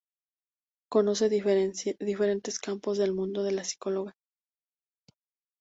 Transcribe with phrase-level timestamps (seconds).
[0.89, 4.17] Conoce diferentes campos del mundo de la psicología.